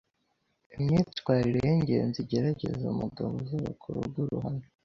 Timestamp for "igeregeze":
2.23-2.83